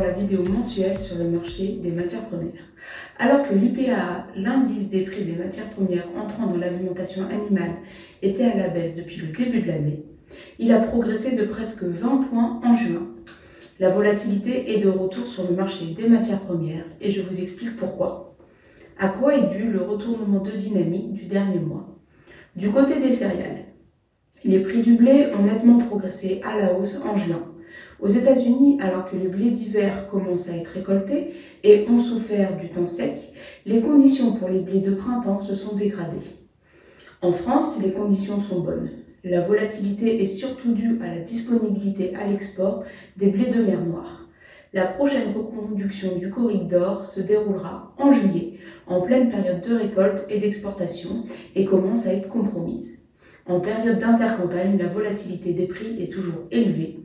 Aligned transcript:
vidéo 0.00 0.42
mensuelle 0.42 0.98
sur 0.98 1.18
le 1.18 1.28
marché 1.28 1.78
des 1.82 1.92
matières 1.92 2.26
premières. 2.26 2.64
Alors 3.18 3.48
que 3.48 3.54
l'IPA, 3.54 4.26
l'indice 4.36 4.90
des 4.90 5.04
prix 5.04 5.24
des 5.24 5.36
matières 5.36 5.70
premières 5.70 6.08
entrant 6.16 6.46
dans 6.46 6.56
l'alimentation 6.56 7.24
animale, 7.28 7.76
était 8.22 8.44
à 8.44 8.56
la 8.56 8.68
baisse 8.68 8.96
depuis 8.96 9.18
le 9.18 9.28
début 9.28 9.60
de 9.60 9.68
l'année, 9.68 10.04
il 10.58 10.72
a 10.72 10.80
progressé 10.80 11.36
de 11.36 11.44
presque 11.44 11.84
20 11.84 12.28
points 12.28 12.60
en 12.64 12.74
juin. 12.74 13.08
La 13.78 13.90
volatilité 13.90 14.72
est 14.72 14.82
de 14.82 14.88
retour 14.88 15.26
sur 15.26 15.48
le 15.48 15.56
marché 15.56 15.94
des 15.96 16.08
matières 16.08 16.40
premières 16.40 16.84
et 17.00 17.10
je 17.10 17.22
vous 17.22 17.40
explique 17.40 17.76
pourquoi. 17.76 18.36
À 18.98 19.08
quoi 19.08 19.34
est 19.34 19.56
dû 19.56 19.70
le 19.70 19.82
retournement 19.82 20.40
de 20.40 20.52
dynamique 20.52 21.12
du 21.12 21.26
dernier 21.26 21.58
mois? 21.58 21.98
Du 22.56 22.70
côté 22.70 23.00
des 23.00 23.12
céréales, 23.12 23.66
les 24.44 24.60
prix 24.60 24.82
du 24.82 24.94
blé 24.94 25.28
ont 25.36 25.42
nettement 25.42 25.78
progressé 25.78 26.40
à 26.44 26.58
la 26.58 26.74
hausse 26.74 27.02
en 27.04 27.16
juin. 27.16 27.54
Aux 28.00 28.08
États-Unis, 28.08 28.78
alors 28.80 29.10
que 29.10 29.16
le 29.16 29.28
blé 29.28 29.50
d'hiver 29.50 30.08
commence 30.08 30.48
à 30.48 30.56
être 30.56 30.68
récolté 30.68 31.34
et 31.62 31.86
ont 31.88 31.98
souffert 31.98 32.56
du 32.56 32.68
temps 32.70 32.88
sec, 32.88 33.16
les 33.66 33.80
conditions 33.80 34.32
pour 34.32 34.48
les 34.48 34.60
blés 34.60 34.80
de 34.80 34.94
printemps 34.94 35.40
se 35.40 35.54
sont 35.54 35.76
dégradées. 35.76 36.26
En 37.22 37.32
France, 37.32 37.80
les 37.82 37.92
conditions 37.92 38.40
sont 38.40 38.60
bonnes. 38.60 38.90
La 39.24 39.40
volatilité 39.40 40.22
est 40.22 40.26
surtout 40.26 40.72
due 40.74 41.00
à 41.02 41.06
la 41.06 41.20
disponibilité 41.20 42.14
à 42.14 42.26
l'export 42.26 42.84
des 43.16 43.30
blés 43.30 43.50
de 43.50 43.62
mer 43.62 43.80
Noire. 43.80 44.28
La 44.74 44.86
prochaine 44.86 45.32
reconduction 45.34 46.16
du 46.18 46.30
corridor 46.30 47.06
se 47.06 47.20
déroulera 47.20 47.94
en 47.96 48.12
juillet, 48.12 48.58
en 48.86 49.00
pleine 49.00 49.30
période 49.30 49.62
de 49.62 49.74
récolte 49.74 50.26
et 50.28 50.40
d'exportation, 50.40 51.24
et 51.54 51.64
commence 51.64 52.06
à 52.06 52.12
être 52.12 52.28
compromise. 52.28 52.98
En 53.46 53.60
période 53.60 54.00
d'intercampagne, 54.00 54.76
la 54.76 54.88
volatilité 54.88 55.52
des 55.52 55.66
prix 55.66 56.02
est 56.02 56.12
toujours 56.12 56.42
élevée. 56.50 56.98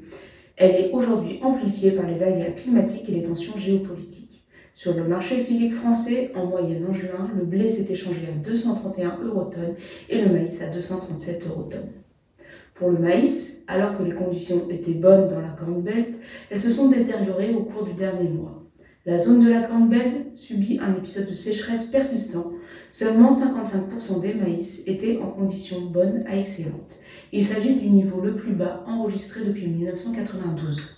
Elle 0.60 0.76
est 0.76 0.92
aujourd'hui 0.92 1.40
amplifiée 1.42 1.92
par 1.92 2.06
les 2.06 2.22
aléas 2.22 2.52
climatiques 2.52 3.08
et 3.08 3.14
les 3.14 3.24
tensions 3.24 3.58
géopolitiques. 3.58 4.44
Sur 4.74 4.94
le 4.94 5.06
marché 5.06 5.38
physique 5.46 5.74
français, 5.74 6.34
en 6.36 6.48
moyenne 6.48 6.86
en 6.90 6.94
juin, 6.94 7.32
le 7.34 7.46
blé 7.46 7.70
s'est 7.70 7.90
échangé 7.90 8.28
à 8.28 8.32
231 8.32 9.20
eurotonnes 9.24 9.76
et 10.10 10.22
le 10.22 10.34
maïs 10.34 10.62
à 10.62 10.68
237 10.68 11.48
eurotonnes. 11.48 11.94
Pour 12.76 12.90
le 12.90 12.98
maïs, 12.98 13.54
alors 13.68 13.98
que 13.98 14.04
les 14.04 14.12
conditions 14.12 14.70
étaient 14.70 14.96
bonnes 14.96 15.30
dans 15.30 15.40
la 15.40 15.48
Corn 15.48 15.82
Belt, 15.82 16.16
elles 16.50 16.60
se 16.60 16.72
sont 16.72 16.90
détériorées 16.90 17.54
au 17.54 17.64
cours 17.64 17.86
du 17.86 17.94
dernier 17.94 18.28
mois. 18.28 18.62
La 19.05 19.17
zone 19.17 19.44
de 19.44 19.50
la 19.50 19.64
Corn 19.64 19.89
Belt 19.89 20.36
subit 20.36 20.80
un 20.81 20.94
épisode 20.94 21.30
de 21.30 21.36
sécheresse 21.36 21.86
persistant 21.86 22.53
Seulement 22.92 23.30
55% 23.30 24.22
des 24.22 24.33
maïs 24.33 24.81
étaient 24.88 25.19
en 25.19 25.28
conditions 25.28 25.81
bonnes 25.81 26.23
à 26.28 26.36
excellentes. 26.38 27.00
Il 27.31 27.45
s'agit 27.45 27.75
du 27.75 27.89
niveau 27.89 28.19
le 28.19 28.36
plus 28.36 28.53
bas 28.53 28.83
enregistré 28.88 29.45
depuis 29.45 29.67
1992. 29.67 30.97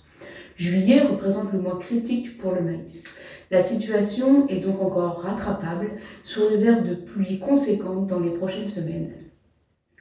Juillet 0.56 1.02
représente 1.02 1.52
le 1.52 1.60
mois 1.60 1.78
critique 1.78 2.38
pour 2.38 2.52
le 2.52 2.62
maïs. 2.62 3.04
La 3.50 3.60
situation 3.60 4.48
est 4.48 4.60
donc 4.60 4.80
encore 4.80 5.20
rattrapable 5.20 5.90
sous 6.24 6.46
réserve 6.46 6.88
de 6.88 6.94
pluies 6.94 7.38
conséquentes 7.38 8.06
dans 8.06 8.20
les 8.20 8.34
prochaines 8.34 8.66
semaines. 8.66 9.12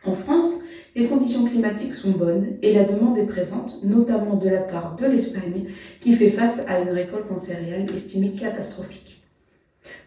En 0.05 0.15
France, 0.15 0.60
les 0.93 1.07
conditions 1.07 1.45
climatiques 1.45 1.93
sont 1.93 2.11
bonnes 2.11 2.57
et 2.61 2.73
la 2.73 2.83
demande 2.83 3.17
est 3.17 3.25
présente, 3.25 3.81
notamment 3.83 4.35
de 4.35 4.49
la 4.49 4.61
part 4.61 4.97
de 4.97 5.05
l'Espagne, 5.05 5.67
qui 6.01 6.13
fait 6.13 6.29
face 6.29 6.59
à 6.67 6.81
une 6.81 6.89
récolte 6.89 7.31
en 7.31 7.39
céréales 7.39 7.89
estimée 7.95 8.33
catastrophique. 8.33 9.23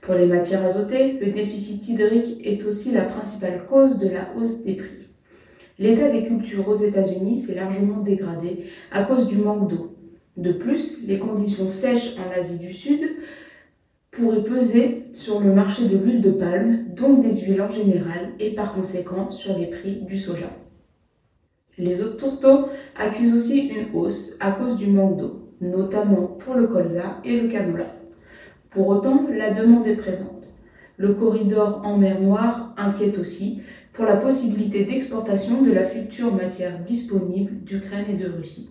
Pour 0.02 0.14
les 0.14 0.26
matières 0.26 0.64
azotées, 0.64 1.18
le 1.20 1.30
déficit 1.30 1.88
hydrique 1.88 2.38
est 2.44 2.64
aussi 2.66 2.92
la 2.92 3.04
principale 3.04 3.64
cause 3.68 3.98
de 3.98 4.08
la 4.08 4.28
hausse 4.36 4.62
des 4.64 4.74
prix. 4.74 5.08
L'état 5.78 6.10
des 6.10 6.26
cultures 6.26 6.68
aux 6.68 6.76
États-Unis 6.76 7.40
s'est 7.40 7.54
largement 7.54 8.00
dégradé 8.00 8.66
à 8.92 9.04
cause 9.04 9.26
du 9.26 9.36
manque 9.36 9.70
d'eau. 9.70 9.96
De 10.36 10.52
plus, 10.52 11.06
les 11.06 11.18
conditions 11.18 11.70
sèches 11.70 12.14
en 12.18 12.38
Asie 12.38 12.58
du 12.58 12.72
Sud 12.72 13.00
pourraient 14.10 14.44
peser 14.44 15.06
sur 15.14 15.40
le 15.40 15.52
marché 15.52 15.86
de 15.86 15.96
l'huile 15.96 16.20
de 16.20 16.30
palme, 16.30 16.84
donc 16.94 17.22
des 17.22 17.40
huiles 17.40 17.62
en 17.62 17.70
général, 17.70 18.32
et 18.38 18.54
par 18.54 18.72
conséquent 18.72 19.30
sur 19.30 19.58
les 19.58 19.66
prix 19.66 20.02
du 20.02 20.18
soja. 20.18 20.50
Les 21.76 22.02
autres 22.02 22.18
tourteaux 22.18 22.68
accusent 22.96 23.34
aussi 23.34 23.68
une 23.68 23.98
hausse 23.98 24.36
à 24.40 24.52
cause 24.52 24.76
du 24.76 24.86
manque 24.86 25.18
d'eau, 25.18 25.48
notamment 25.60 26.26
pour 26.26 26.54
le 26.54 26.68
colza 26.68 27.20
et 27.24 27.40
le 27.40 27.48
canola. 27.48 27.86
Pour 28.70 28.88
autant, 28.88 29.26
la 29.32 29.52
demande 29.52 29.86
est 29.86 29.96
présente. 29.96 30.52
Le 30.96 31.14
corridor 31.14 31.82
en 31.84 31.98
mer 31.98 32.20
Noire 32.20 32.74
inquiète 32.76 33.18
aussi 33.18 33.62
pour 33.92 34.04
la 34.04 34.16
possibilité 34.16 34.84
d'exportation 34.84 35.62
de 35.62 35.72
la 35.72 35.86
future 35.86 36.32
matière 36.32 36.80
disponible 36.82 37.64
d'Ukraine 37.64 38.06
et 38.08 38.16
de 38.16 38.28
Russie. 38.28 38.70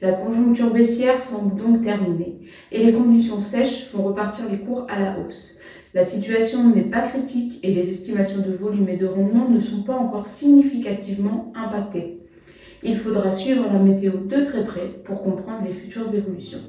La 0.00 0.12
conjoncture 0.12 0.72
baissière 0.72 1.20
semble 1.20 1.56
donc 1.56 1.82
terminée 1.82 2.38
et 2.70 2.84
les 2.84 2.92
conditions 2.92 3.40
sèches 3.40 3.88
font 3.90 4.04
repartir 4.04 4.44
les 4.48 4.58
cours 4.58 4.86
à 4.88 5.00
la 5.00 5.18
hausse. 5.18 5.58
La 5.92 6.04
situation 6.04 6.68
n'est 6.68 6.82
pas 6.82 7.08
critique 7.08 7.58
et 7.64 7.74
les 7.74 7.90
estimations 7.90 8.42
de 8.46 8.54
volume 8.54 8.88
et 8.88 8.96
de 8.96 9.06
rendement 9.06 9.48
ne 9.48 9.60
sont 9.60 9.82
pas 9.82 9.96
encore 9.96 10.28
significativement 10.28 11.52
impactées. 11.56 12.20
Il 12.84 12.96
faudra 12.96 13.32
suivre 13.32 13.66
la 13.72 13.80
météo 13.80 14.12
de 14.24 14.44
très 14.44 14.64
près 14.64 14.86
pour 15.04 15.22
comprendre 15.24 15.64
les 15.66 15.72
futures 15.72 16.14
évolutions. 16.14 16.60